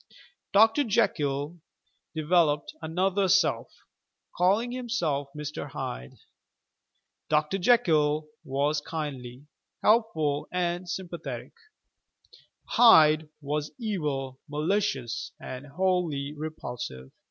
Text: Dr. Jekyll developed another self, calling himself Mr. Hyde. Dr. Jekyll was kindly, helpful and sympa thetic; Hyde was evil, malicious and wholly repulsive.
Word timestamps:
Dr. 0.51 0.83
Jekyll 0.83 1.59
developed 2.15 2.73
another 2.81 3.27
self, 3.27 3.71
calling 4.35 4.71
himself 4.71 5.27
Mr. 5.37 5.69
Hyde. 5.69 6.15
Dr. 7.29 7.59
Jekyll 7.59 8.27
was 8.43 8.81
kindly, 8.81 9.45
helpful 9.83 10.47
and 10.51 10.85
sympa 10.87 11.19
thetic; 11.21 11.51
Hyde 12.69 13.29
was 13.41 13.73
evil, 13.77 14.39
malicious 14.49 15.33
and 15.39 15.67
wholly 15.67 16.33
repulsive. 16.35 17.11